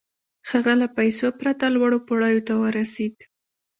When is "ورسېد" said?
2.61-3.15